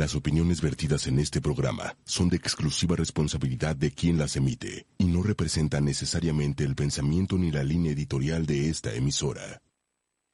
[0.00, 5.04] Las opiniones vertidas en este programa son de exclusiva responsabilidad de quien las emite y
[5.04, 9.60] no representan necesariamente el pensamiento ni la línea editorial de esta emisora.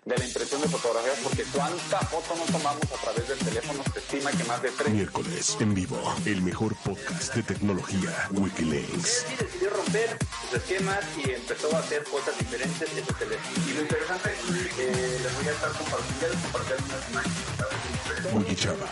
[0.05, 3.99] de la impresión de fotografías, porque cuánta foto no tomamos a través del teléfono, se
[3.99, 4.95] estima que más de tres.
[4.95, 9.26] Miércoles, en vivo, el mejor podcast de tecnología, Wikilinks.
[9.26, 13.67] Sí decidió romper sus esquemas y empezó a hacer cosas diferentes en su teléfono.
[13.69, 17.95] Y lo interesante es que les voy a estar compartiendo, compartiendo unas imágenes.
[18.33, 18.87] Wiki Chava,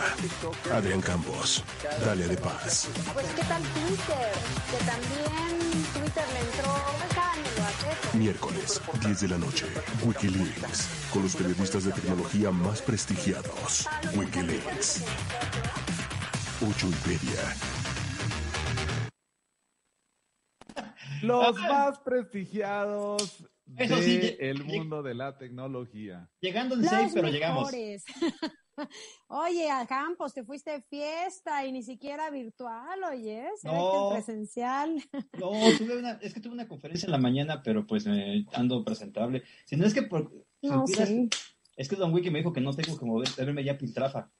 [0.73, 1.63] Adrián Campos,
[2.03, 2.87] Dalia de Paz.
[3.13, 4.31] Pues qué tal Twitter,
[4.71, 6.75] que también Twitter le entró.
[8.13, 9.65] Miércoles, 10 de la noche,
[10.05, 13.87] Wikilinks, con los periodistas de tecnología más prestigiados.
[14.15, 15.03] Wikilinks.
[16.61, 17.55] Ocho y media.
[21.21, 23.43] Los más prestigiados
[23.77, 26.29] Eso sí, del lle- mundo de la tecnología.
[26.39, 27.71] Llegando en Los seis, pero llegamos.
[27.71, 28.03] mejores.
[29.27, 33.97] Oye, a Campos, te fuiste de fiesta y ni siquiera virtual, oye, se ve que
[33.97, 34.09] No.
[34.09, 34.95] presencial.
[35.33, 38.83] No, tuve una, es que tuve una conferencia en la mañana, pero pues me ando
[38.85, 39.43] presentable.
[39.65, 41.29] Si no es que por, No, sí,
[41.75, 44.31] es que Don Wiki me dijo que no tengo que mover, verme ya piltrafa.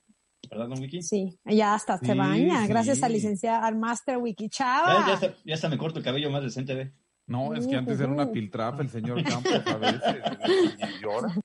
[0.50, 1.02] ¿Verdad, Don Wiki?
[1.02, 2.70] sí, ya hasta se Sí, baña, sí.
[2.70, 5.06] gracias al licenciado, al Master Wiki Chava.
[5.08, 6.94] ya, hasta, ya hasta me corto el cabello más decente, ve.
[7.28, 8.34] No, es que antes era una Ujú.
[8.34, 10.24] piltrafa el señor Campos a veces
[10.78, 11.36] y llora.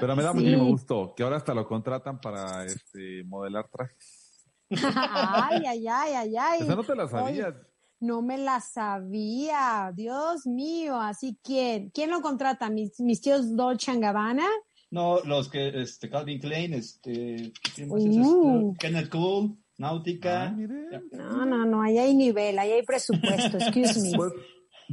[0.00, 0.38] Pero me da Sí.
[0.38, 4.46] muchísimo gusto que ahora hasta lo contratan para este modelar trajes.
[4.70, 6.62] Ay, ay, ay, ay, ay.
[6.62, 7.54] Esa no te la Oye, sabías.
[8.00, 12.70] no me la sabía, Dios mío, así quién, ¿quién lo contrata?
[12.70, 14.46] ¿Mis, mis tíos Dolce Gabbana?
[14.92, 18.72] No, los que, este, Calvin Klein, este, ¿quién más es Uh.
[18.72, 18.86] este?
[18.88, 20.46] Kenneth Cool, Náutica.
[20.46, 20.56] Ah.
[21.12, 24.16] No, no, no, ahí hay nivel, ahí hay presupuesto, excuse me.
[24.16, 24.32] Pues,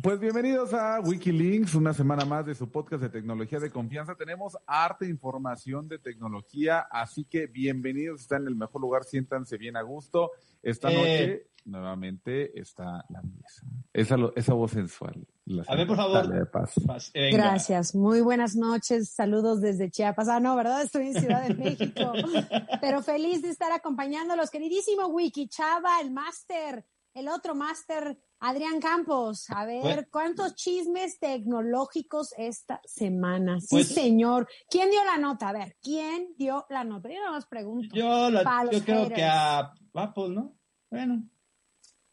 [0.03, 4.15] pues bienvenidos a Wikilinks, una semana más de su podcast de tecnología de confianza.
[4.15, 9.75] Tenemos arte, información de tecnología, así que bienvenidos, están en el mejor lugar, siéntanse bien
[9.75, 10.31] a gusto.
[10.61, 10.95] Esta Eh.
[10.95, 13.65] noche, nuevamente, está la mesa.
[13.91, 15.25] Esa, lo- esa voz sensual.
[15.45, 16.27] la A ver, por favor.
[16.27, 16.75] De Paz.
[17.13, 17.31] Eh.
[17.31, 20.27] Gracias, muy buenas noches, saludos desde Chiapas.
[20.29, 20.83] Ah, no, ¿verdad?
[20.83, 22.11] Estoy en Ciudad de México,
[22.81, 24.51] pero feliz de estar acompañándolos.
[24.51, 29.49] Queridísimo Wiki Chava, el máster, el otro máster, Adrián Campos.
[29.49, 30.01] A ver, Bueno.
[30.11, 33.59] ¿cuántos chismes tecnológicos esta semana?
[33.59, 34.47] Sí, Pues- señor.
[34.69, 35.49] ¿Quién dio la nota?
[35.49, 37.09] A ver, ¿quién dio la nota?
[37.09, 37.95] Yo no más pregunto.
[37.95, 40.55] Yo, la- yo creo que a Apple, ¿no?
[40.91, 41.23] Bueno.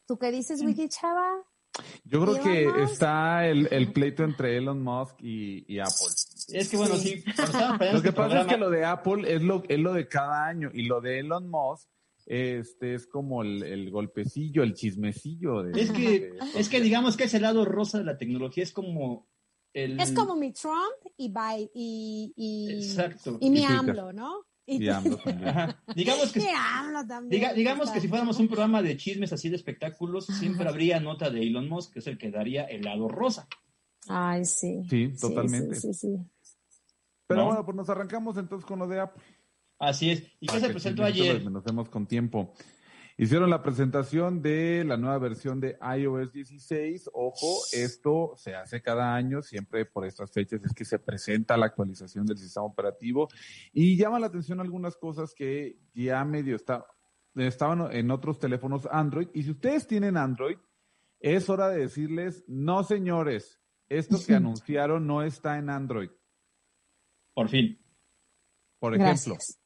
[0.07, 1.31] ¿Tú qué dices, Wiki Chava?
[2.05, 2.79] Yo creo que Musk.
[2.93, 6.07] está el, el pleito entre Elon Musk y, y Apple.
[6.49, 7.25] Es que bueno, Sí.
[7.93, 10.47] Lo que este pasa es que lo de Apple es lo, es lo de cada
[10.47, 11.89] año y lo de Elon Musk
[12.27, 15.63] este es como el, el golpecillo, el chismecillo.
[15.63, 18.73] De, Es que, de- es que digamos que ese lado rosa de la tecnología es
[18.73, 19.29] como
[19.73, 19.99] el...
[20.01, 23.39] Es como mi Trump y, Bi- y, y, Exacto.
[23.41, 23.65] y mi Y.
[23.65, 24.47] AMLO, ¿no?
[24.67, 25.75] y AMLO también.
[25.95, 27.43] Digamos que, Mi AMLO también.
[27.43, 31.29] diga- digamos que si fuéramos un programa de chismes así de espectáculos, siempre habría nota
[31.29, 33.47] de Elon Musk, que es el que daría el lado rosa.
[34.09, 34.83] Ay, sí.
[34.89, 35.75] Sí, totalmente.
[35.77, 36.17] Sí, sí, sí.
[37.27, 37.47] Pero ¿No?
[37.49, 39.23] bueno, pues nos arrancamos entonces con lo de Apple.
[39.79, 40.25] Así es.
[40.41, 41.51] ¿Y qué se presentó ayer?
[41.51, 42.55] Nos vemos con tiempo.
[43.17, 47.11] Hicieron la presentación de la nueva versión de iOS 16.
[47.13, 51.67] Ojo, esto se hace cada año, siempre por estas fechas es que se presenta la
[51.67, 53.29] actualización del sistema operativo
[53.73, 56.87] y llama la atención algunas cosas que ya medio está,
[57.37, 59.29] estaban en otros teléfonos Android.
[59.33, 60.57] Y si ustedes tienen Android,
[61.21, 66.11] es hora de decirles, no señores, esto que anunciaron no está en Android.
[67.33, 67.79] Por fin.
[68.81, 69.64] Por ejemplo, Gracias.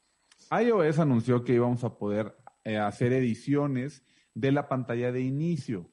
[0.51, 4.05] iOS anunció que íbamos a poder eh, hacer ediciones
[4.35, 5.91] de la pantalla de inicio.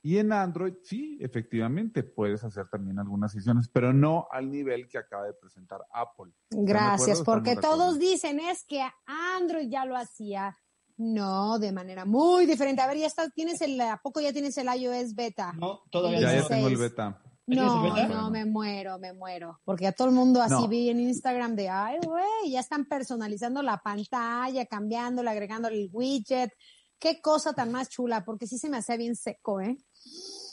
[0.00, 4.98] Y en Android, sí, efectivamente, puedes hacer también algunas ediciones, pero no al nivel que
[4.98, 6.32] acaba de presentar Apple.
[6.50, 10.56] ¿Están de Gracias, porque todos dicen es que Android ya lo hacía.
[10.96, 12.82] No, de manera muy diferente.
[12.82, 15.52] A ver, ya está, tienes el, ¿a poco ya tienes el iOS beta?
[15.52, 16.78] No, todavía Ya, ya tengo el 16.
[16.78, 17.22] beta.
[17.48, 19.58] ¿Tienes No, no, me muero, me muero.
[19.64, 20.68] Porque a todo el mundo así No.
[20.68, 26.52] vi en Instagram de, ay, güey, ya están personalizando la pantalla, cambiándole, agregándole el widget.
[26.98, 29.76] Qué cosa tan más chula, porque sí se me hacía bien seco, ¿eh?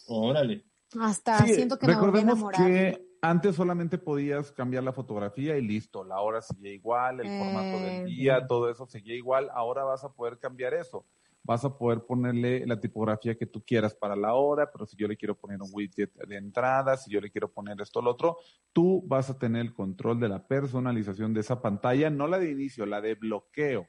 [0.08, 0.64] Órale.
[1.00, 2.68] Hasta Sí, siento que me volví a recordemos enamorar.
[2.68, 7.78] que antes solamente podías cambiar la fotografía y listo, la hora seguía igual, el formato
[7.78, 7.82] Eh.
[8.02, 9.50] del día, todo eso seguía igual.
[9.54, 11.06] Ahora vas a poder cambiar eso.
[11.46, 15.08] Vas a poder ponerle la tipografía que tú quieras para la hora, pero si yo
[15.08, 18.12] le quiero poner un widget de entrada, si yo le quiero poner esto o lo
[18.12, 18.38] otro,
[18.74, 22.50] tú vas a tener el control de la personalización de esa pantalla, no la de
[22.50, 23.88] inicio, la de bloqueo.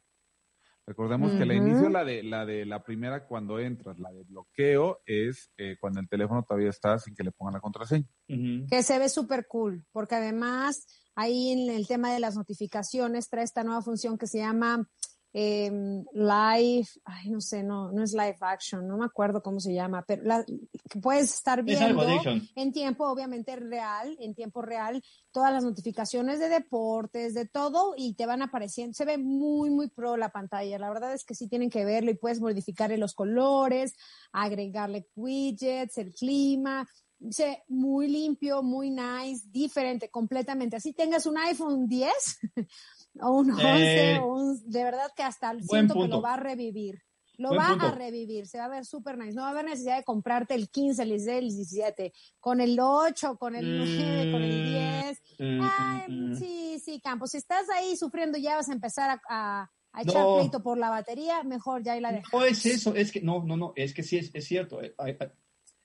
[0.86, 5.00] Recordemos que la inicio, la de, la de la primera cuando entras, la de bloqueo
[5.04, 8.06] es eh, cuando el teléfono todavía está sin que le pongan la contraseña.
[8.28, 10.86] Que se ve súper cool, porque además
[11.16, 14.88] ahí en el tema de las notificaciones trae esta nueva función que se llama
[15.38, 19.74] em, live, ay, no sé, no, no es live action, no me acuerdo cómo se
[19.74, 20.42] llama, pero la,
[21.02, 22.02] puedes estar viendo
[22.54, 28.14] en tiempo, obviamente real, en tiempo real, todas las notificaciones de deportes, de todo, y
[28.14, 28.94] te van apareciendo.
[28.94, 30.78] Se ve muy, muy pro la pantalla.
[30.78, 33.94] La verdad es que sí tienen que verlo y puedes modificarle los colores,
[34.32, 36.88] agregarle widgets, el clima.
[37.68, 40.76] Muy limpio, muy nice, diferente, completamente.
[40.76, 42.12] Así tengas un iPhone 10
[43.20, 44.20] o un 11, eh,
[44.64, 47.02] de verdad que hasta el siento que lo va a revivir.
[47.38, 49.34] Lo va a revivir, se va a ver súper nice.
[49.34, 52.78] No va a haber necesidad de comprarte el 15, el 16, el 17, con el
[52.80, 55.22] 8, con el 9, con el 10.
[55.38, 57.32] Mm, mm, mm, sí, sí, Campos.
[57.32, 61.82] Si estás ahí sufriendo, ya vas a empezar a, echar pleito por la batería, mejor
[61.82, 62.32] ya ahí la dejas.
[62.32, 64.82] No es eso, es que no, no, no, es que sí es, es cierto.
[64.82, 64.94] Eh,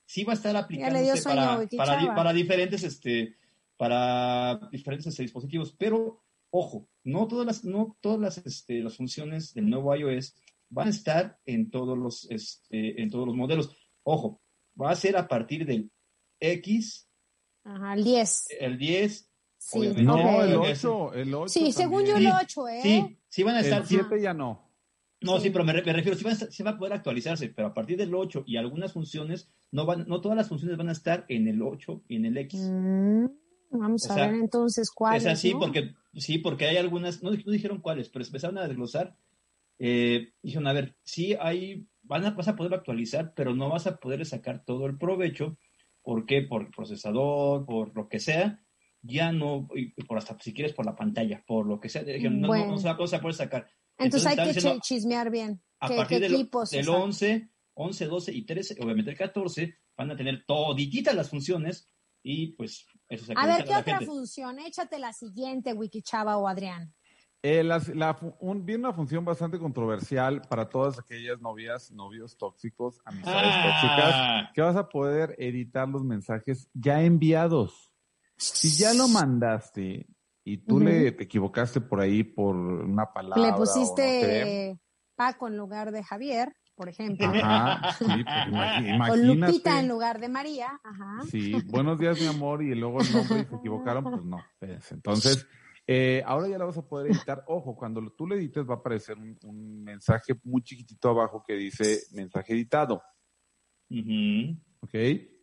[0.06, 3.36] sí va a estar aplicándose para, para, para, diferentes, este,
[3.76, 9.54] para diferentes este, dispositivos, pero ojo, no todas las, no todas las, este, las funciones
[9.54, 10.34] del nuevo iOS
[10.68, 13.76] van a estar en todos los, este, en todos los modelos.
[14.02, 14.40] Ojo,
[14.80, 15.90] va a ser a partir del
[16.40, 17.08] X.
[17.64, 18.46] Ajá, el 10.
[18.60, 19.28] El 10.
[19.58, 21.48] Sí, no, el 8, el 8.
[21.48, 22.80] Sí, según yo el 8, ¿eh?
[22.82, 23.82] Sí, sí van a estar.
[23.82, 24.72] El 7 ya no.
[25.22, 27.96] No, sí, pero me, refiero, sí, van a va a poder actualizarse, pero a partir
[27.96, 31.46] del 8 y algunas funciones, no van, no todas las funciones van a estar en
[31.46, 32.60] el 8 y en el X.
[32.60, 33.26] Mm,
[33.70, 35.24] vamos a ver entonces cuáles.
[35.24, 39.16] Es así, porque, sí, porque hay algunas, no, no dijeron cuáles, pero empezaron a desglosar
[39.84, 43.88] eh, dijeron, a ver, sí hay, van a, vas a poder actualizar, pero no vas
[43.88, 45.58] a poder sacar todo el provecho.
[46.02, 46.42] ¿Por qué?
[46.42, 48.60] Por el procesador, por lo que sea.
[49.00, 49.68] Ya no,
[50.06, 52.04] por hasta si quieres por la pantalla, por lo que sea.
[52.04, 53.68] Dijeron, no, no, no, se va a poder sacar.
[53.98, 55.60] Entonces, hay que chismear bien.
[55.80, 60.16] A partir del, equipos, del 11, 11, 12 y 13, obviamente el 14, van a
[60.16, 61.90] tener todititas las funciones
[62.22, 62.91] y pues se
[63.36, 64.58] A ver, ¿qué otra función?
[64.58, 66.94] Échate la siguiente, Wikichava o Adrián.
[67.44, 73.62] Eh, la, viene una función bastante controversial para todas aquellas novias, novios tóxicos, amistades ah.
[73.64, 77.92] tóxicas, que vas a poder editar los mensajes ya enviados.
[78.36, 80.06] Si ya lo mandaste
[80.44, 83.44] y tú le te equivocaste por ahí por una palabra.
[83.44, 84.78] Le pusiste
[85.16, 87.26] Paco en lugar de Javier, por ejemplo.
[87.26, 88.24] Ajá, sí,
[88.98, 90.80] pues O Lupita en lugar de María.
[90.82, 91.22] Ajá.
[91.30, 94.38] Sí, buenos días, mi amor, y luego el nombre y se equivocaron, pues no.
[94.58, 95.46] Pues, entonces
[95.86, 97.44] eh, ahora ya la vas a poder editar.
[97.46, 102.02] Ojo, cuando tú le edites va a aparecer un, mensaje muy chiquitito abajo que dice
[102.12, 103.02] mensaje editado.
[104.80, 104.94] Ok,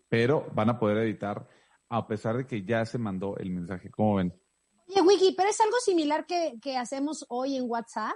[0.08, 1.48] pero van a poder editar
[1.90, 3.90] a pesar de que ya se mandó el mensaje.
[3.90, 4.34] ¿Cómo ven?
[4.88, 8.16] Oye, Wiki, pero es algo similar que, que hacemos hoy en WhatsApp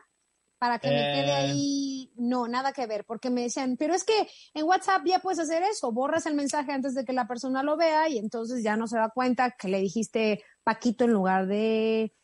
[0.64, 1.34] para que me quede eh.
[1.34, 4.14] ahí, no, nada que ver, porque me decían, pero es que
[4.54, 7.76] en WhatsApp ya puedes hacer eso, borras el mensaje antes de que la persona lo
[7.76, 12.16] vea y entonces ya no se da cuenta que le dijiste Paquito en lugar de,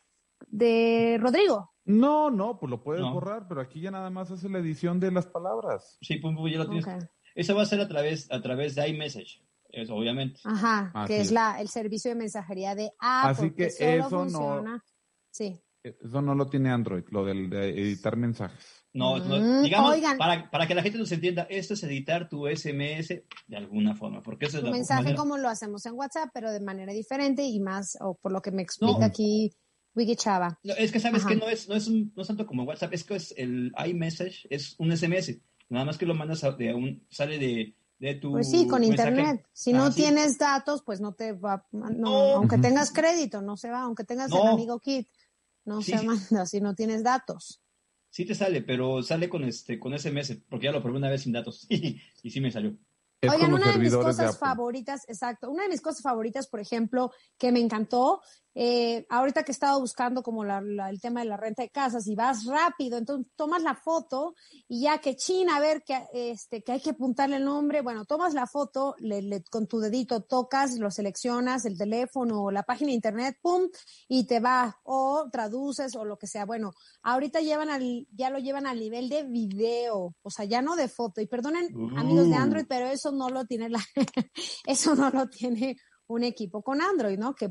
[0.46, 1.74] de Rodrigo.
[1.84, 5.12] No, no, pues lo puedes borrar, pero aquí ya nada más hace la edición de
[5.12, 5.98] las palabras.
[6.00, 6.86] Sí, pues, pues ya lo tienes.
[7.34, 9.44] Eso va a ser a través, a través de iMessage.
[9.68, 10.40] Eso, obviamente.
[10.44, 13.30] Ajá, que es, la, el servicio de mensajería de Apple.
[13.30, 14.76] Así que eso funciona.
[14.76, 14.82] no.
[15.30, 15.62] Sí.
[15.82, 18.80] Eso no lo tiene Android, lo del de editar mensajes.
[18.92, 23.22] No, mm, digamos, para, para, que la gente nos entienda, esto es editar tu SMS
[23.46, 24.22] de alguna forma.
[24.22, 27.60] Porque eso es tu mensaje como lo hacemos en WhatsApp, pero de manera diferente y
[27.60, 29.52] más, o por lo que me explica aquí
[29.94, 30.58] Wiki Chava.
[30.62, 33.04] es que sabes que no es, no, es un, no es tanto como WhatsApp, es
[33.04, 35.38] que es el iMessage, es un SMS.
[35.68, 38.32] Nada más que lo mandas de un, sale de, de tu.
[38.32, 39.46] Pues sí, con internet.
[39.52, 43.82] Si no tienes datos, pues no te va, no, aunque tengas crédito, no se va,
[43.82, 45.06] aunque tengas el amigo Kit
[45.64, 47.62] no se manda si no tienes datos.
[48.10, 51.22] Sí te sale, pero sale con este con SMS, porque ya lo probé una vez
[51.22, 52.00] sin datos y
[52.30, 52.76] sí me salió.
[53.28, 57.52] Oigan, una de mis cosas favoritas, exacto, una de mis cosas favoritas, por ejemplo, que
[57.52, 58.22] me encantó,
[58.54, 62.14] eh, ahorita que he estado buscando como el tema de la renta de casas y
[62.14, 64.34] vas rápido, entonces tomas la foto
[64.68, 68.04] y ya que China, a ver que, este, que hay que apuntarle el nombre, bueno,
[68.04, 72.88] tomas la foto, le, con tu dedito tocas, lo seleccionas, el teléfono o la página
[72.88, 73.68] de internet, pum,
[74.08, 76.44] y te va, o traduces o lo que sea.
[76.44, 80.76] Bueno, ahorita llevan al, ya lo llevan al nivel de video, o sea, ya no
[80.76, 81.20] de foto.
[81.20, 83.80] Y perdonen, amigos de Android, pero eso no lo tiene la,
[84.66, 85.76] eso no lo tiene
[86.10, 87.34] un equipo con Android, ¿no?
[87.34, 87.50] Que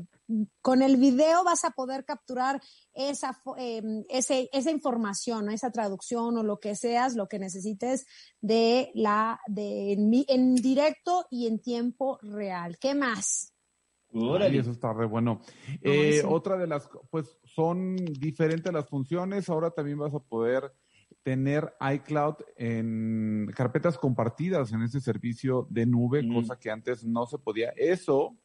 [0.60, 2.60] con el video vas a poder capturar
[2.92, 8.06] esa, em, esa información, esa traducción o lo que seas, lo que necesites
[8.40, 12.78] de la, de, en, directo y en tiempo real.
[12.78, 13.54] ¿Qué más?
[14.12, 15.40] Ay, eso está re bueno.
[15.80, 19.48] Eh, otra de las, pues son diferentes las funciones.
[19.48, 20.72] Ahora también vas a poder
[21.22, 26.34] tener iCloud en carpetas compartidas en ese servicio de nube, mm.
[26.34, 27.70] cosa que antes no se podía.
[27.76, 28.36] Eso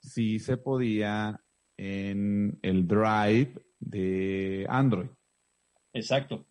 [0.00, 1.42] sí se podía
[1.76, 5.08] en el Drive de Android.
[5.92, 6.46] Exacto.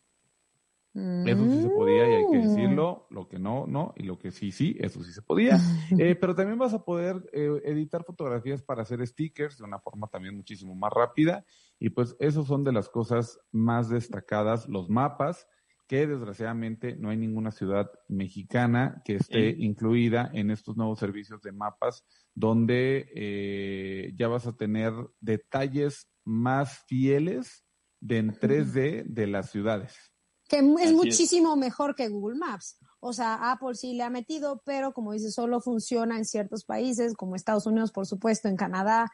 [0.91, 4.32] Eso sí se podía y hay que decirlo, lo que no, no, y lo que
[4.32, 5.58] sí, sí, eso sí se podía.
[6.00, 10.08] Eh, pero también vas a poder eh, editar fotografías para hacer stickers de una forma
[10.08, 11.46] también muchísimo más rápida.
[11.79, 15.48] Y pues esos son de las cosas más destacadas, los mapas,
[15.89, 21.51] que desgraciadamente no hay ninguna ciudad mexicana que esté incluida en estos nuevos servicios de
[21.51, 22.05] mapas,
[22.36, 27.65] donde eh, ya vas a tener detalles más fieles
[28.00, 29.96] de en 3D de las ciudades.
[30.48, 32.77] Que es muchísimo mejor que Google Maps.
[33.00, 37.15] O sea, Apple sí le ha metido, pero como dice, solo funciona en ciertos países,
[37.15, 39.12] como Estados Unidos, por supuesto, en Canadá,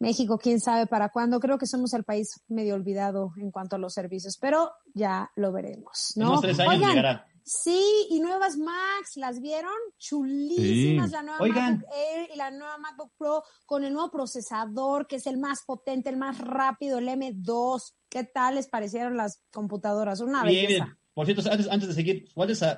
[0.00, 1.38] México, quién sabe para cuándo.
[1.40, 5.52] Creo que somos el país medio olvidado en cuanto a los servicios, pero ya lo
[5.52, 6.14] veremos.
[6.16, 6.40] ¿no?
[6.40, 7.26] tres años llegará.
[7.42, 9.72] Sí, y nuevas Macs, ¿las vieron?
[9.98, 15.16] Chulísimas la nueva MacBook Air y la nueva MacBook Pro con el nuevo procesador que
[15.16, 17.94] es el más potente, el más rápido, el M2.
[18.08, 20.20] ¿Qué tal les parecieron las computadoras?
[20.20, 20.96] Una bien, Bien.
[21.12, 22.28] Por cierto, antes, antes de seguir,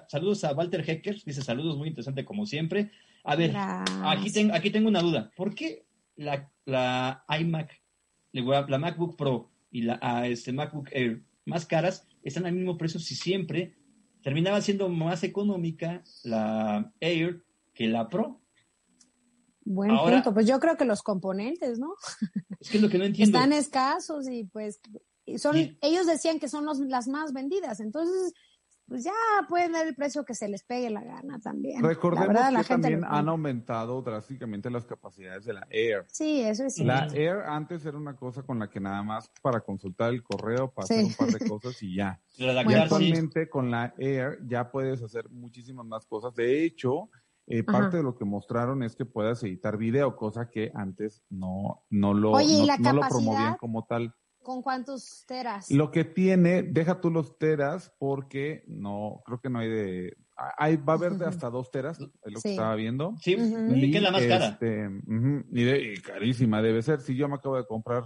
[0.08, 2.90] saludos a Walter Heckers, dice saludos, muy interesante como siempre.
[3.24, 5.30] A ver, aquí, tengo, aquí tengo una duda.
[5.36, 5.84] ¿Por qué
[6.22, 7.80] la, la iMac,
[8.32, 13.14] la MacBook Pro y la este MacBook Air más caras están al mismo precio si
[13.14, 13.74] siempre
[14.22, 18.40] terminaba siendo más económica la Air que la Pro.
[19.64, 20.34] Buen punto.
[20.34, 21.94] Pues yo creo que los componentes, ¿no?
[22.60, 23.36] Es que es lo que no entiendo.
[23.36, 24.80] Están escasos y pues
[25.36, 27.80] son, ellos decían que son los, las más vendidas.
[27.80, 28.34] Entonces,
[28.86, 29.12] pues ya
[29.48, 31.82] pueden dar el precio que se les pegue la gana también.
[31.82, 36.04] Recordemos que también han aumentado drásticamente las capacidades de la Air.
[36.08, 39.60] Sí, eso es La Air antes era una cosa con la que nada más para
[39.60, 42.20] consultar el correo, para hacer un par de cosas y ya.
[42.36, 46.34] y actualmente con la Air ya puedes hacer muchísimas más cosas.
[46.34, 47.08] De hecho,
[47.46, 51.84] eh, parte de lo que mostraron es que puedas editar video, cosa que antes no,
[51.90, 54.14] no, lo, no lo promovían como tal.
[54.42, 55.70] ¿Con cuántos teras?
[55.70, 60.16] Lo que tiene, deja tú los teras porque no, creo que no hay de,
[60.56, 63.14] hay, va a haber de hasta dos teras, es lo que estaba viendo.
[63.20, 64.46] Sí, y, que es la más cara.
[64.48, 64.88] Este,
[65.52, 67.00] y, carísima debe ser.
[67.00, 68.04] Si yo me acabo de comprar,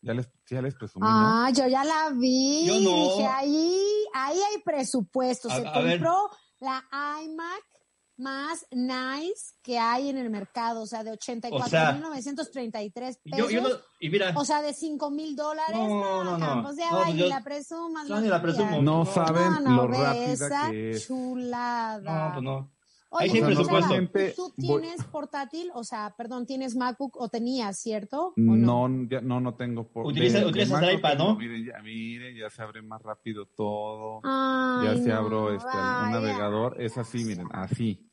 [0.00, 1.06] ya les, ya les presumí.
[1.08, 2.66] Ah, yo ya la vi.
[2.66, 3.16] Yo no.
[3.16, 3.80] Dije, ahí,
[4.14, 5.48] ahí hay presupuesto.
[5.50, 6.82] Se compró la
[7.22, 7.75] iMac
[8.16, 13.18] más nice que hay en el mercado, o sea, de 84.933 pesos.
[13.24, 13.68] Yo, yo no,
[14.00, 15.76] y mira, o sea, de 5 mil dólares.
[15.76, 16.62] No, no, no.
[16.62, 18.08] Pues ya va, y la presumas.
[18.08, 18.82] No, ni la presumo.
[18.82, 21.06] No saben lo rápida que es.
[21.06, 22.28] chulada.
[22.28, 22.75] No, pues no.
[23.16, 23.94] Oye, Hay presupuesto.
[24.34, 25.70] ¿tú tienes portátil?
[25.74, 28.32] O sea, perdón, ¿tienes MacBook o tenías, cierto?
[28.36, 28.88] no?
[28.88, 29.88] No, ya, no, no tengo.
[29.88, 31.36] Por, Utiliza, utilizas el iPad, ¿no?
[31.36, 34.20] Miren ya, miren, ya se abre más rápido todo.
[34.22, 36.80] ya se abro este, un navegador.
[36.80, 38.10] Es así, miren, así.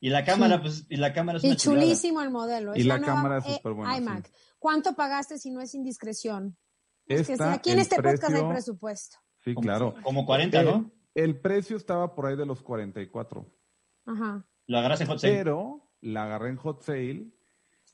[0.00, 2.74] Y la cámara, pues, y la cámara es Y chulísimo el modelo.
[2.74, 3.96] y la, cámara es súper buena.
[3.96, 4.30] iMac.
[4.58, 6.56] ¿Cuánto pagaste si no es indiscreción?
[7.06, 9.18] Es que aquí en este podcast hay presupuesto.
[9.44, 9.94] Sí, claro.
[10.02, 10.90] Como 40, ¿no?
[11.14, 13.46] El, precio estaba por ahí de los 44.
[14.06, 14.46] Ajá.
[14.66, 15.34] Lo agarras en hot sale.
[15.34, 17.32] Pero la agarré en hot sale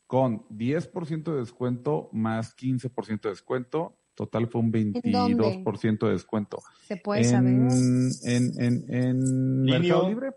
[0.06, 3.98] con 10% de descuento más 15% de descuento.
[4.14, 6.58] Total fue un 22% de descuento.
[6.86, 7.52] Se puede saber.
[7.52, 10.30] En, en, en Mercado Libre.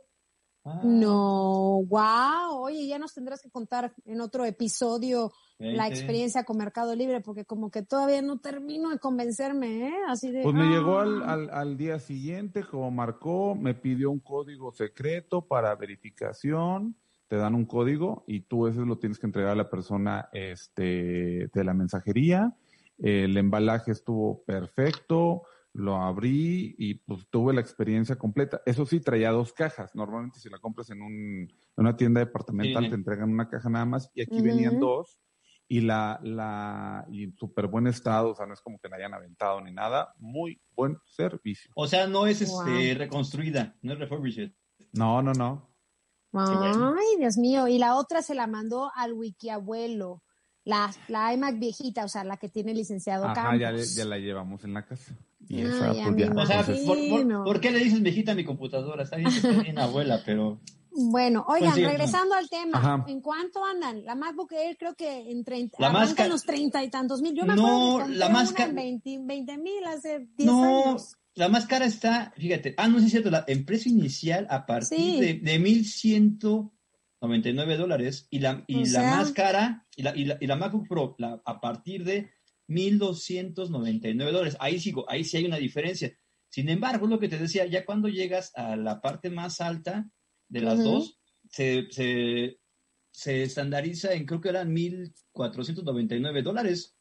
[0.63, 0.81] Ah.
[0.83, 6.95] No, wow, oye, ya nos tendrás que contar en otro episodio la experiencia con Mercado
[6.95, 9.93] Libre, porque como que todavía no termino de convencerme, ¿eh?
[10.07, 10.41] Así de...
[10.41, 11.33] Pues me llegó al, ah".
[11.33, 16.95] al, al, día siguiente, como marcó, me pidió un código secreto para verificación,
[17.27, 21.49] te dan un código y tú ese lo tienes que entregar a la persona este,
[21.53, 22.55] de la mensajería.
[22.97, 28.61] El embalaje estuvo perfecto, lo abrí y pues tuve la experiencia completa.
[28.65, 29.95] Eso sí, traía dos cajas.
[29.95, 33.85] Normalmente si la compras en, un, en una tienda departamental te entregan una caja nada
[33.85, 35.17] más y aquí venían dos
[35.71, 38.97] y la, la, y en súper buen estado, o sea, no es como que la
[38.97, 40.13] hayan aventado ni nada.
[40.17, 41.71] Muy buen servicio.
[41.75, 44.51] O sea, no es este, reconstruida, no es refurbished.
[44.91, 45.69] No, no, no.
[46.33, 47.69] Ay, Dios mío.
[47.69, 50.23] Y la otra se la mandó al wikiabuelo.
[50.65, 54.65] La, la iMac viejita, o sea, la que tiene licenciado Ajá, Ya, ya la llevamos
[54.65, 55.15] en la casa.
[55.47, 56.65] Y esa, pues, o sea,
[57.45, 59.03] por, qué le dices viejita a mi computadora?
[59.03, 60.59] Está bien, está bien abuela, pero...
[61.09, 64.05] Bueno, oigan, regresando al tema, ¿en cuánto andan?
[64.05, 67.33] La MacBook Air creo que en 30, la los 30 y tantos mil.
[67.33, 71.15] Yo me no, acuerdo que la más en 20 mil hace 10 no, años.
[71.33, 75.21] La más cara está, fíjate, ah, no es cierto, la, en precio inicial a partir
[75.21, 80.47] de, de 1199 dólares y la, y la más cara, y la, y la, y
[80.47, 82.31] la MacBook Pro la, a partir de
[82.67, 84.57] 1.299 dólares.
[84.59, 86.13] Ahí sigo, ahí sí hay una diferencia.
[86.49, 90.09] Sin embargo, lo que te decía, ya cuando llegas a la parte más alta
[90.51, 91.17] de las dos,
[91.49, 92.59] se, se,
[93.09, 96.97] se, estandariza en creo que eran 1.499 dólares.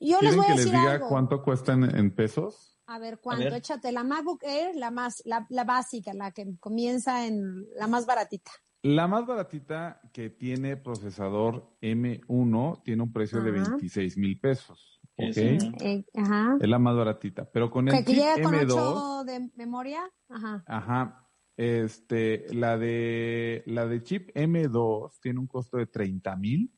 [0.00, 2.78] Yo les voy que a decir les diga cuánto cuestan en pesos?
[2.86, 3.54] A ver, ¿cuánto?
[3.54, 8.04] Échate la MacBook Air, la más, la, la básica, la que comienza en la más
[8.04, 8.50] baratita.
[8.82, 15.00] La más baratita que tiene procesador M1 tiene un precio de 26 mil pesos.
[15.16, 15.36] ¿ok?
[15.36, 16.56] Eh, ajá.
[16.60, 17.48] Es la más baratita.
[17.52, 20.64] Pero con el chip M2 de memoria, ajá.
[20.66, 21.29] Ajá.
[21.56, 26.72] Este, la de la de chip M2 tiene un costo de 30 mil.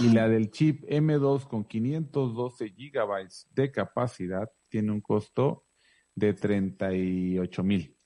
[0.00, 5.66] Y la del chip M2 con 512 gigabytes de capacidad tiene un costo
[6.14, 7.96] de 38 mil.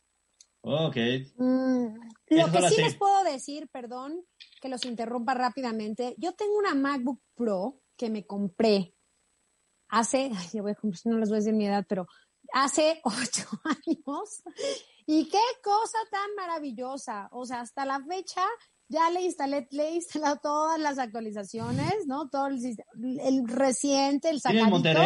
[0.61, 0.97] Ok.
[1.37, 1.87] Mm,
[2.31, 4.25] lo que sí les puedo decir, perdón,
[4.61, 6.15] que los interrumpa rápidamente.
[6.19, 8.95] Yo tengo una MacBook Pro que me compré
[9.89, 12.07] hace, ay, voy a cumplir, no les voy a decir mi edad, pero
[12.55, 14.43] hace ocho años.
[15.07, 17.29] Y qué cosa tan maravillosa.
[17.33, 18.43] O sea, hasta la fecha
[18.89, 22.29] ya le instalé, le he instalado todas las actualizaciones, ¿no?
[22.31, 22.59] Todo el,
[23.21, 25.03] el reciente, el sacadito.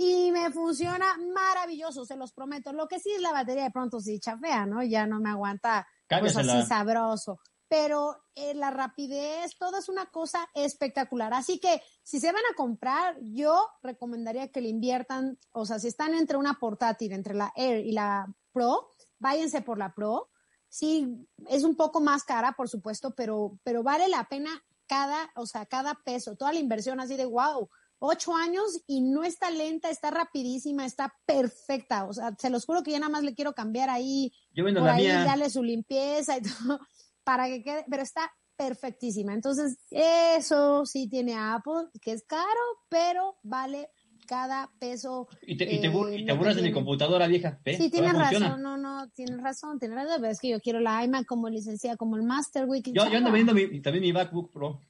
[0.00, 2.72] Y me funciona maravilloso, se los prometo.
[2.72, 4.82] Lo que sí es la batería de pronto sí chafea, ¿no?
[4.82, 5.86] Ya no me aguanta
[6.20, 7.40] pues así sabroso.
[7.68, 11.34] Pero eh, la rapidez, todo es una cosa espectacular.
[11.34, 15.88] Así que si se van a comprar, yo recomendaría que le inviertan, o sea, si
[15.88, 20.30] están entre una portátil, entre la Air y la Pro, váyanse por la Pro.
[20.68, 24.50] Sí, es un poco más cara, por supuesto, pero, pero vale la pena
[24.86, 29.24] cada, o sea, cada peso, toda la inversión así de wow ocho años y no
[29.24, 32.04] está lenta, está rapidísima, está perfecta.
[32.04, 34.72] O sea, se los juro que ya nada más le quiero cambiar ahí, Yo por
[34.72, 36.80] la ahí, darle su limpieza y todo,
[37.28, 39.34] para que quede, pero está perfectísima.
[39.34, 43.90] Entonces, eso sí tiene Apple, que es caro, pero vale
[44.26, 45.28] cada peso.
[45.46, 47.60] Y te, y te, eh, burlas de mi computadora vieja.
[47.66, 50.24] Sí, tienes razón, no, no, tienes razón, tienes razón.
[50.24, 52.86] Es que yo quiero la iMac como licenciada, como el Master Week.
[52.94, 54.80] Yo, yo ando viendo también mi MacBook Pro.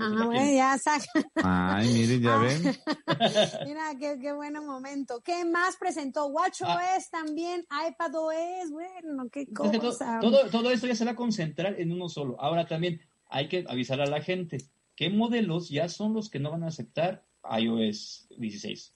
[0.00, 1.06] Ah, bueno, ya saca.
[1.36, 2.62] Ay, miren, ya ven.
[3.66, 5.20] Mira, qué, qué buen momento.
[5.22, 6.26] ¿Qué más presentó?
[6.26, 6.98] WatchOS ah.
[7.10, 10.20] también, iPadOS, bueno, qué cosa.
[10.20, 12.40] Todo, todo esto ya se va a concentrar en uno solo.
[12.40, 14.58] Ahora también hay que avisar a la gente
[14.98, 17.24] qué modelos ya son los que no van a aceptar
[17.56, 18.94] iOS 16.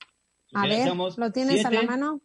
[0.55, 2.21] A ver, ¿lo tienes a la mano?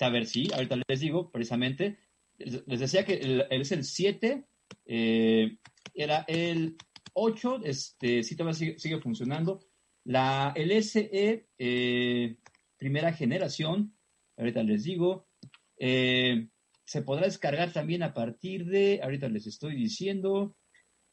[0.00, 1.98] A ver, sí, ahorita les digo, precisamente,
[2.36, 4.44] les decía que el, es el 7,
[4.86, 5.56] eh,
[5.94, 6.76] era el
[7.14, 9.60] 8 este, sí todavía sigue, funcionando.
[10.04, 12.36] La LSE eh,
[12.76, 13.96] primera generación,
[14.36, 15.26] ahorita les digo,
[15.78, 16.48] eh,
[16.84, 20.56] se podrá descargar también a partir de, ahorita les estoy diciendo,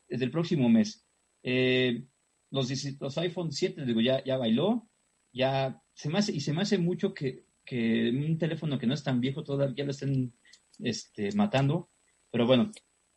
[0.08, 1.06] desde el próximo mes.
[1.44, 2.04] Eh,
[2.50, 4.90] los, los, iPhone 7, digo, ya, ya bailó,
[5.32, 8.94] ya se me hace, y se me hace mucho que, que un teléfono que no
[8.94, 10.34] es tan viejo todavía lo estén
[10.80, 11.90] este, matando,
[12.30, 12.72] pero bueno,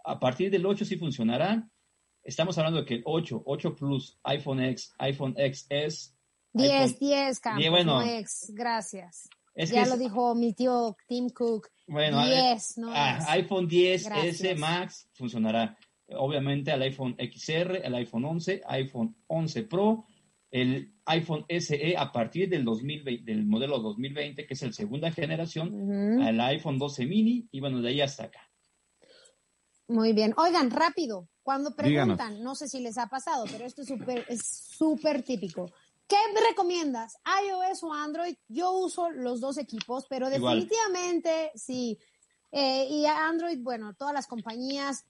[0.05, 1.69] a partir del 8 sí funcionará.
[2.25, 6.17] Estamos hablando de que el 8, 8 Plus, iPhone X, iPhone XS.
[6.55, 9.29] 10, 10, Campos, bueno, X, gracias.
[9.55, 11.69] ya lo dijo mi tío Tim Cook.
[11.87, 15.77] Bueno, 10, no ah, iPhone 10 S Max funcionará.
[16.17, 20.07] Obviamente al iPhone XR, al iPhone 11, iPhone 11 Pro,
[20.51, 26.23] el iPhone SE a partir del 2020, del modelo 2020, que es el segunda generación,
[26.23, 28.49] al iPhone 12 mini y bueno, de ahí hasta acá.
[29.89, 30.33] Muy bien.
[30.39, 34.45] Oigan, rápido, cuando preguntan, no sé si les ha pasado, pero esto es súper es
[34.45, 35.71] súper típico.
[36.09, 36.17] ¿Qué
[36.49, 37.19] recomiendas?
[37.47, 38.35] iOS o Android?
[38.49, 41.99] Yo uso los dos equipos, pero definitivamente sí.
[42.51, 45.05] Eh, y Android, bueno, todas las compañías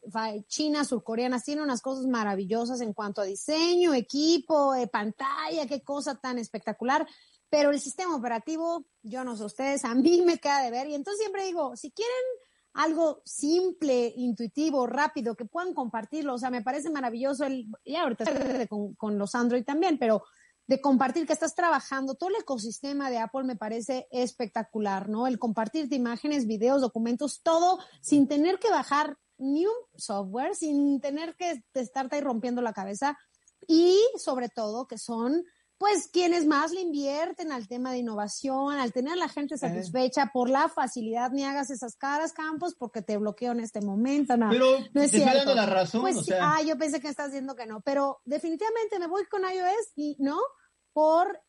[0.49, 6.16] chinas, surcoreanas tienen unas cosas maravillosas en cuanto a diseño, equipo, eh, pantalla, qué cosa
[6.16, 7.07] tan espectacular.
[7.49, 10.88] Pero el sistema operativo, yo no sé ustedes, a mí me queda de ver.
[10.88, 12.25] Y entonces siempre digo, si quieren
[12.74, 16.34] algo simple, intuitivo, rápido, que puedan compartirlo.
[16.34, 18.24] O sea, me parece maravilloso el, y ahorita
[18.68, 20.22] con, con los Android también, pero
[20.66, 25.26] de compartir que estás trabajando, todo el ecosistema de Apple me parece espectacular, ¿no?
[25.26, 31.37] El compartirte imágenes, videos, documentos, todo sin tener que bajar ni un software, sin tener
[31.37, 33.18] que estarte ahí rompiendo la cabeza
[33.66, 35.44] y sobre todo que son
[35.78, 40.30] pues quienes más le invierten al tema de innovación, al tener a la gente satisfecha
[40.32, 44.37] por la facilidad, ni hagas esas caras, Campos, porque te bloqueo en este momento.
[44.37, 46.02] No, pero no es te estoy dando la razón.
[46.02, 46.54] Pues, o sea...
[46.54, 50.16] Ah, yo pensé que estás diciendo que no, pero definitivamente me voy con iOS y
[50.20, 50.38] no
[50.92, 51.40] por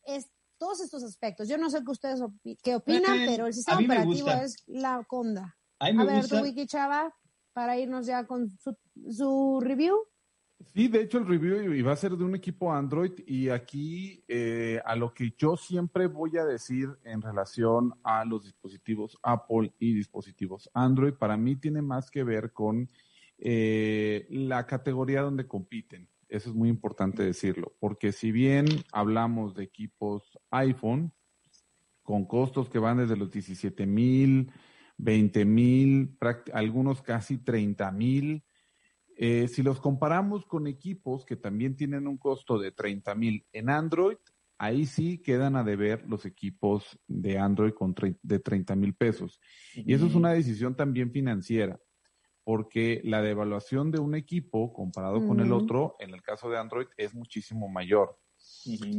[0.58, 1.48] todos estos aspectos.
[1.48, 2.20] Yo no sé qué ustedes
[2.62, 5.56] qué opinan, pero el sistema operativo es la conda.
[5.78, 7.14] A, ver, tu Wiki Chava,
[7.52, 8.76] para irnos ya con su,
[9.10, 9.96] su review.
[10.74, 14.80] Sí, de hecho el review va a ser de un equipo Android y aquí eh,
[14.84, 19.94] a lo que yo siempre voy a decir en relación a los dispositivos Apple y
[19.94, 22.90] dispositivos Android, para mí tiene más que ver con
[23.38, 26.08] eh, la categoría donde compiten.
[26.28, 31.12] Eso es muy importante decirlo, porque si bien hablamos de equipos iPhone,
[32.06, 34.50] con costos que van desde los 17 mil,
[34.96, 36.16] 20 mil,
[36.54, 38.45] algunos casi 30 mil.
[39.16, 43.70] Eh, si los comparamos con equipos que también tienen un costo de 30 mil en
[43.70, 44.18] Android,
[44.58, 49.40] ahí sí quedan a deber los equipos de Android con de 30 mil pesos.
[49.74, 51.80] Y eso es una decisión también financiera,
[52.44, 56.86] porque la devaluación de un equipo comparado con el otro, en el caso de Android,
[56.96, 58.18] es muchísimo mayor.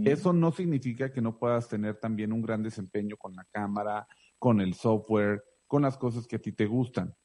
[0.06, 4.08] Eso no significa que no puedas tener también un gran desempeño con la cámara,
[4.40, 7.16] con el software, con las cosas que a ti te gustan.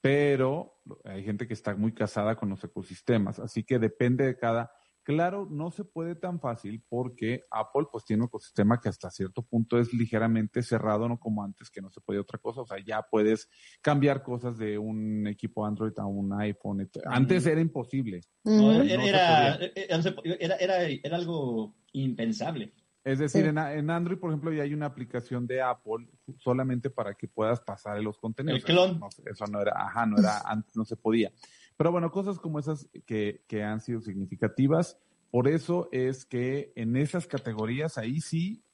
[0.00, 4.70] Pero hay gente que está muy casada con los ecosistemas, así que depende de cada.
[5.02, 9.42] Claro, no se puede tan fácil porque Apple pues tiene un ecosistema que hasta cierto
[9.42, 12.60] punto es ligeramente cerrado, no como antes que no se podía otra cosa.
[12.60, 13.48] O sea, ya puedes
[13.80, 16.88] cambiar cosas de un equipo Android a un iPhone.
[17.06, 18.20] Antes era imposible.
[18.44, 22.74] era, era, era algo impensable.
[23.02, 27.28] Es decir, en, Android, por ejemplo, ya hay una aplicación de Apple solamente para que
[27.28, 28.60] puedas pasar los contenidos.
[28.60, 29.00] El clon.
[29.24, 31.32] eso no era, ajá, no era, antes no se podía.
[31.76, 34.98] Pero bueno, cosas como esas que, que han sido significativas.
[35.30, 38.64] Por eso es que en esas categorías, ahí sí,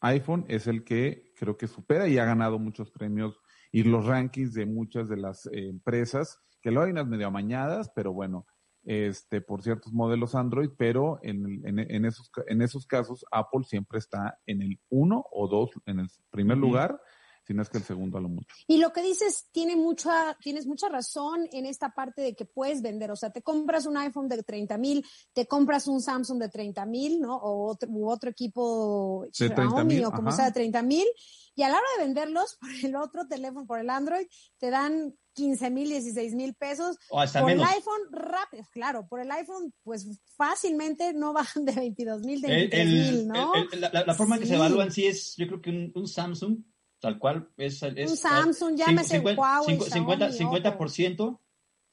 [0.00, 3.40] iPhone es el que creo que supera y ha ganado muchos premios
[3.72, 7.90] y los rankings de muchas de las eh, empresas, que lo hay unas medio amañadas,
[7.94, 8.46] pero bueno,
[8.88, 14.40] este, por ciertos modelos Android, pero en, en, esos, en esos casos Apple siempre está
[14.46, 16.98] en el uno o dos, en el primer lugar,
[17.46, 18.56] si no es que el segundo a lo mucho.
[18.66, 22.80] Y lo que dices, tiene mucha, tienes mucha razón en esta parte de que puedes
[22.80, 26.48] vender, o sea, te compras un iPhone de 30 mil, te compras un Samsung de
[26.48, 27.36] 30 mil, ¿no?
[27.36, 31.06] O otro, u otro equipo Xiaomi o como sea de 30 mil,
[31.54, 35.14] y a la hora de venderlos por el otro teléfono, por el Android, te dan
[35.38, 36.98] 15 mil, 16 mil pesos.
[37.10, 41.72] O hasta por el iPhone, rápido, claro, por el iPhone, pues fácilmente no bajan de
[41.72, 43.52] 22 mil, de 23 mil, ¿no?
[43.78, 46.58] la, forma en que se evalúan sí es, yo creo que un, Samsung,
[46.98, 47.80] tal cual, es...
[47.82, 51.40] es un Samsung, llámese 50, Huawei, 50, 50%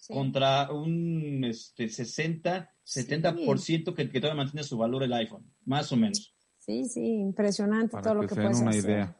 [0.07, 5.97] contra un este, 60, 70% que, que todavía mantiene su valor el iPhone, más o
[5.97, 6.33] menos.
[6.57, 8.85] Sí, sí, impresionante todo lo que puedes una hacer.
[8.85, 9.17] Idea.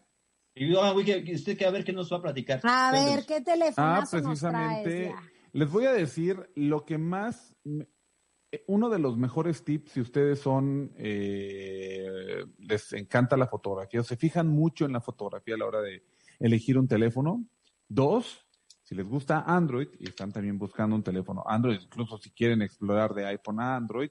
[0.58, 2.62] Y ah, usted que a ver qué nos va a platicar.
[2.64, 5.14] A ver, ¿qué teléfono ah, precisamente,
[5.52, 10.40] les voy a decir lo que más, eh, uno de los mejores tips si ustedes
[10.40, 15.66] son, eh, les encanta la fotografía, o se fijan mucho en la fotografía a la
[15.66, 16.06] hora de
[16.40, 17.46] elegir un teléfono.
[17.90, 18.48] Dos,
[18.82, 23.14] si les gusta Android y están también buscando un teléfono Android, incluso si quieren explorar
[23.14, 24.10] de iPhone a Android,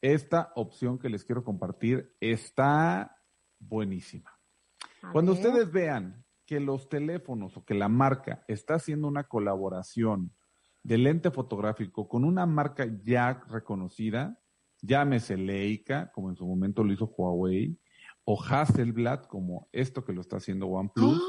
[0.00, 3.22] esta opción que les quiero compartir está
[3.60, 4.35] buenísima.
[5.12, 10.32] Cuando ustedes vean que los teléfonos o que la marca está haciendo una colaboración
[10.82, 14.40] de lente fotográfico con una marca ya reconocida,
[14.80, 17.78] llámese Leica, como en su momento lo hizo Huawei,
[18.24, 21.20] o Hasselblad, como esto que lo está haciendo OnePlus,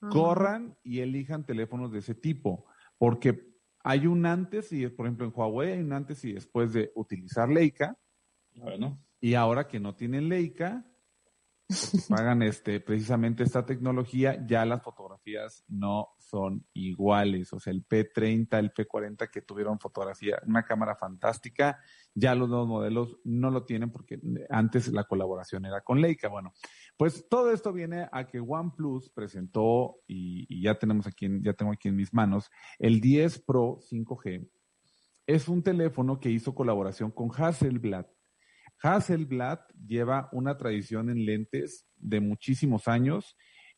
[0.10, 2.66] corran y elijan teléfonos de ese tipo,
[2.98, 6.92] porque hay un antes y, por ejemplo, en Huawei hay un antes y después de
[6.94, 7.98] utilizar Leica,
[9.20, 10.86] y ahora que no tienen Leica,
[12.08, 17.52] pagan este, precisamente esta tecnología, ya las fotografías no son iguales.
[17.52, 21.80] O sea, el P30, el P40 que tuvieron fotografía, una cámara fantástica,
[22.14, 26.28] ya los nuevos modelos no lo tienen porque antes la colaboración era con Leica.
[26.28, 26.52] Bueno,
[26.96, 31.72] pues todo esto viene a que OnePlus presentó, y, y ya tenemos aquí, ya tengo
[31.72, 34.48] aquí en mis manos, el 10 Pro 5G.
[35.26, 38.06] Es un teléfono que hizo colaboración con Hasselblad
[38.82, 43.36] Hasselblad lleva una tradición en lentes de muchísimos años.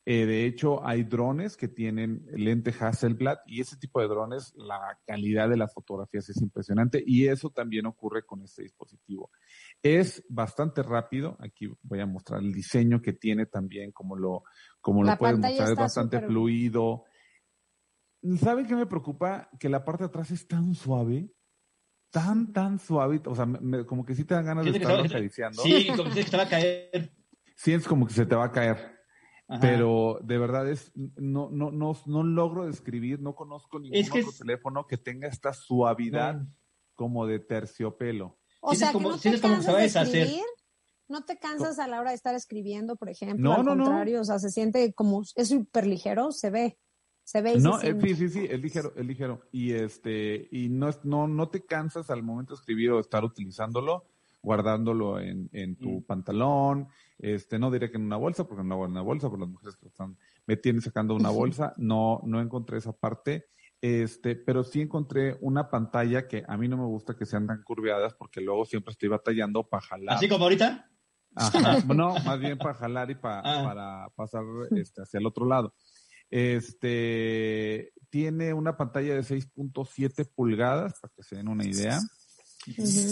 [0.08, 5.00] Eh, de hecho, hay drones que tienen lente Hasselblad y ese tipo de drones, la
[5.04, 9.30] calidad de las fotografías es impresionante y eso también ocurre con este dispositivo.
[9.82, 11.36] Es bastante rápido.
[11.40, 14.44] Aquí voy a mostrar el diseño que tiene también, como lo,
[14.80, 17.04] como lo pueden mostrar, es bastante fluido.
[18.38, 19.50] ¿Saben qué me preocupa?
[19.58, 21.35] Que la parte de atrás es tan suave
[22.16, 23.46] tan, tan suave, o sea,
[23.86, 25.62] como que sí te dan ganas de estar acariciando.
[25.62, 27.12] Sí, como que se te va a caer.
[27.54, 28.96] Sientes como que se te va a caer.
[29.60, 34.86] Pero de verdad es, no, no, no, no logro describir, no conozco ningún otro teléfono
[34.86, 36.40] que tenga esta suavidad
[36.94, 38.38] como de terciopelo.
[38.62, 40.44] O sea, como, que no te cansas de escribir,
[41.08, 44.24] no te cansas a la hora de estar escribiendo, por ejemplo, no, al contrario, o
[44.24, 46.78] sea, se siente como, es súper ligero, se ve.
[47.26, 49.40] Se ve no, eh, sí, sí, sí, es ligero, es ligero.
[49.50, 54.04] Y este, y no, no, no te cansas al momento de escribir o estar utilizándolo,
[54.40, 56.02] guardándolo en, en tu mm.
[56.04, 56.86] pantalón,
[57.18, 59.74] este, no diré que en una bolsa, porque no en una bolsa, por las mujeres
[59.74, 63.46] que están metiendo y sacando una bolsa, no, no encontré esa parte.
[63.80, 67.64] Este, pero sí encontré una pantalla que a mí no me gusta que sean tan
[67.64, 70.16] curveadas porque luego siempre estoy batallando para jalar.
[70.16, 70.88] ¿Así como ahorita?
[71.34, 73.62] Ajá, no, más bien para jalar y ah.
[73.64, 74.44] para pasar
[74.76, 75.74] este, hacia el otro lado.
[76.30, 82.00] Este tiene una pantalla de 6.7 pulgadas, para que se den una idea.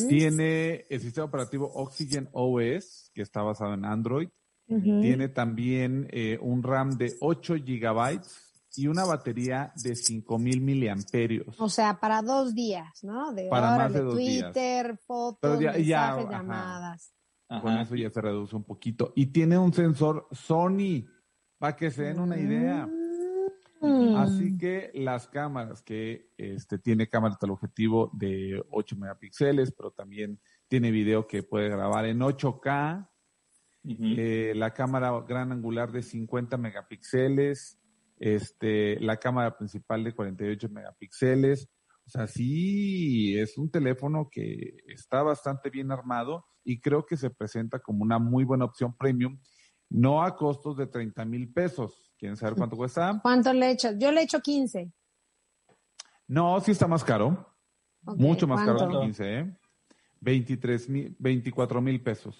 [0.08, 4.28] Tiene el sistema operativo Oxygen OS, que está basado en Android.
[4.66, 11.60] Tiene también eh, un RAM de 8 gigabytes y una batería de 5000 miliamperios.
[11.60, 13.32] O sea, para dos días, ¿no?
[13.32, 17.12] De para más de, Twitter, fotos, mensajes, llamadas.
[17.60, 19.12] Con eso ya se reduce un poquito.
[19.14, 21.04] Y tiene un sensor Sony,
[21.58, 22.88] para que se den una idea.
[23.84, 24.16] Mm.
[24.16, 30.90] Así que las cámaras que este, tiene cámara teleobjetivo de 8 megapíxeles, pero también tiene
[30.90, 33.08] video que puede grabar en 8K.
[33.86, 37.78] Eh, la cámara gran angular de 50 megapíxeles,
[38.18, 41.68] este, la cámara principal de 48 megapíxeles.
[42.06, 47.30] O sea, sí, es un teléfono que está bastante bien armado y creo que se
[47.30, 49.38] presenta como una muy buena opción premium,
[49.90, 52.12] no a costos de 30 mil pesos.
[52.18, 53.18] ¿Quieren saber cuánto cuesta?
[53.22, 53.90] ¿Cuánto le hecho?
[53.98, 54.90] Yo le hecho 15.
[56.28, 57.54] No, sí está más caro.
[58.02, 59.56] Mucho más caro que 15, ¿eh?
[60.20, 62.36] 23 mil, 24 mil pesos.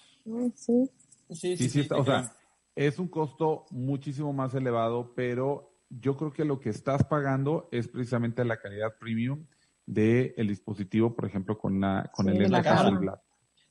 [0.55, 0.91] Sí.
[1.31, 2.33] Sí, sí, sí, o sea,
[2.75, 7.89] es un costo muchísimo más elevado, pero yo creo que lo que estás pagando es
[7.89, 9.47] precisamente la calidad premium
[9.87, 13.23] del el dispositivo, por ejemplo, con, la, con el cámara.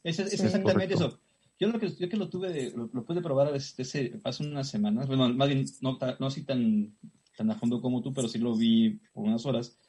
[0.03, 1.19] Es, es exactamente eso.
[1.63, 5.47] Yo lo que, yo que lo tuve, lo, pude probar hace unas semanas, bueno, más
[5.47, 6.95] bien no, no así tan,
[7.38, 9.80] tan a fondo como tú, pero sí lo vi por unas horas.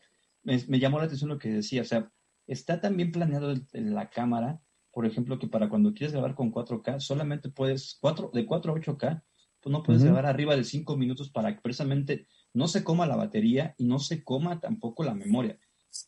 [0.42, 2.10] Me, me llamó la atención lo que decía, o sea,
[2.46, 4.60] está tan bien planeado en la cámara
[4.94, 8.76] por ejemplo, que para cuando quieres grabar con 4K, solamente puedes, 4, de 4 a
[8.76, 9.22] 8K,
[9.60, 13.16] pues no puedes grabar arriba de 5 minutos para que precisamente no se coma la
[13.16, 15.58] batería y no se coma tampoco la memoria.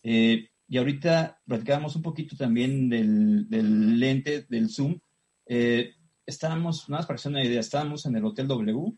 [0.05, 5.01] Eh, y ahorita platicábamos un poquito también del, del lente, del zoom.
[5.47, 5.95] Eh,
[6.27, 8.97] estábamos, nada más para hacer una idea, estábamos en el Hotel W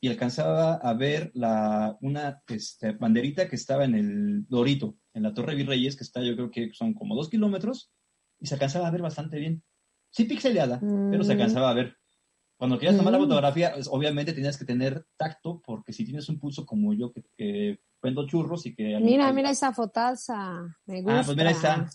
[0.00, 5.32] y alcanzaba a ver la, una este, banderita que estaba en el Dorito, en la
[5.32, 7.90] Torre Virreyes, que está yo creo que son como dos kilómetros,
[8.38, 9.62] y se alcanzaba a ver bastante bien.
[10.10, 11.38] Sí pixeleada, pero se mm.
[11.38, 11.96] alcanzaba a ver.
[12.58, 13.22] Cuando querías tomar la mm.
[13.22, 17.80] fotografía, pues, obviamente tenías que tener tacto, porque si tienes un pulso como yo que,
[18.02, 18.98] vendo churros y que...
[19.00, 21.20] Mira, mira esa fotaza, me gusta.
[21.20, 21.90] Ah, pues mira, está.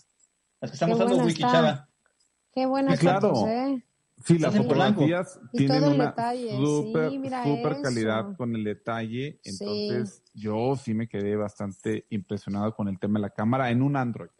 [0.60, 1.88] Las que estamos dando Wiki Chava.
[2.52, 3.34] Qué buena claro.
[3.34, 3.84] fotos, ¿eh?
[4.24, 6.14] Sí, las fotografías tienen una
[6.56, 7.12] súper
[7.44, 9.40] super calidad con el detalle.
[9.44, 13.96] Entonces, yo sí me quedé bastante impresionado con el tema de la cámara en un
[13.96, 14.30] Android.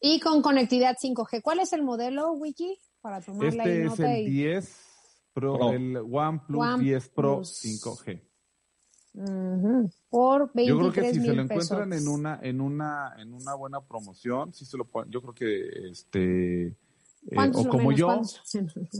[0.00, 1.42] Y con conectividad 5G.
[1.42, 2.78] ¿Cuál es el modelo, Wiki?
[3.00, 4.86] Para tomar este es el 10
[5.32, 8.22] Pro, el OnePlus 10 Pro 5G.
[10.08, 13.54] Por 23 Yo creo que si se lo encuentran en una en una en una
[13.54, 16.76] buena promoción, sí se lo yo creo que este
[17.28, 18.22] eh, o como yo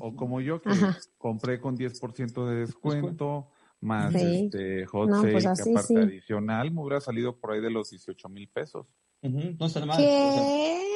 [0.01, 0.71] o como yo que
[1.17, 3.49] compré con 10% de descuento
[3.81, 8.29] más este hot pues que aparte adicional me hubiera salido por ahí de los 18
[8.29, 8.87] mil pesos.
[9.23, 10.03] No está mal.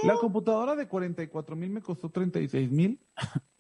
[0.03, 3.01] la computadora de 44 mil me costó 36 mil.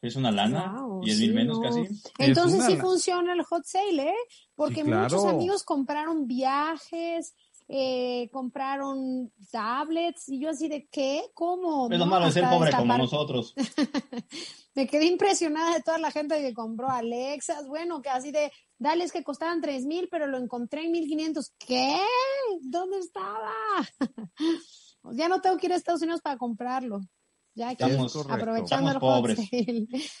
[0.00, 1.80] Es una lana, y es mil menos casi.
[2.18, 4.14] Entonces sí funciona el hot sale, ¿eh?
[4.54, 7.34] Porque muchos amigos compraron viajes,
[7.70, 11.88] eh, compraron tablets y yo así de qué, cómo.
[11.90, 13.54] Es lo malo de ser pobre como nosotros.
[14.74, 19.12] Me quedé impresionada de toda la gente que compró Alexas, bueno, que así de, dales
[19.12, 21.52] que costaban tres mil, pero lo encontré en 1500.
[21.58, 21.98] ¿Qué?
[22.62, 23.52] ¿Dónde estaba?
[25.12, 27.00] ya no tengo que ir a Estados Unidos para comprarlo.
[27.54, 29.40] Ya que aprovechando el pobres.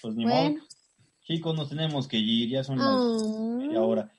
[0.02, 0.60] Pues ni bueno.
[1.22, 3.80] Chicos, nos tenemos que ir, ya son las ah.
[3.80, 4.12] hora.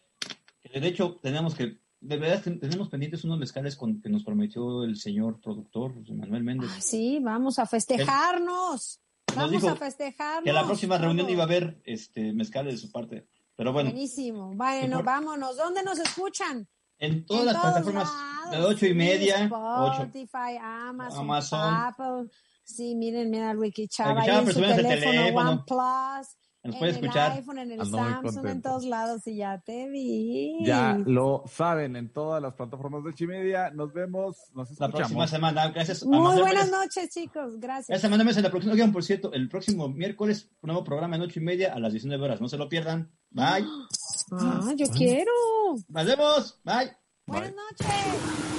[0.63, 4.97] De hecho, tenemos que de verdad tenemos pendientes unos mezcales con, que nos prometió el
[4.97, 6.71] señor productor Manuel Méndez.
[6.79, 9.01] sí, vamos a festejarnos.
[9.35, 10.43] vamos a festejarnos.
[10.43, 13.27] Que la próxima reunión iba a haber este mezcales de su parte.
[13.55, 13.89] Pero bueno.
[13.89, 14.53] Buenísimo.
[14.55, 15.57] Bueno, vámonos.
[15.57, 16.67] ¿Dónde nos escuchan?
[16.97, 18.09] En todas las plataformas
[18.51, 19.43] de ocho y media.
[19.43, 22.29] Spotify, Amazon, Apple.
[22.63, 24.21] Sí, miren, mira Wiki Chava.
[24.21, 26.38] Ahí en su teléfono, OnePlus.
[26.63, 27.27] Nos puede escuchar.
[27.27, 30.57] En el iPhone, en el Samsung, en todos lados y ya te vi.
[30.65, 33.69] Ya lo saben en todas las plataformas de Chimedia.
[33.71, 34.93] Nos vemos, nos escuchamos.
[34.93, 35.69] La próxima semana.
[35.69, 36.05] Gracias.
[36.05, 37.59] Muy buenas noches, chicos.
[37.59, 37.89] Gracias.
[37.89, 38.91] Esta semana en la próxima.
[38.91, 42.23] por cierto, el próximo miércoles, un nuevo programa en ocho y media a las 19
[42.23, 42.41] horas.
[42.41, 43.09] No se lo pierdan.
[43.31, 43.65] Bye.
[44.31, 45.31] Ah, yo quiero.
[45.87, 46.59] Nos vemos.
[46.63, 46.91] Bye.
[47.25, 48.58] Buenas noches.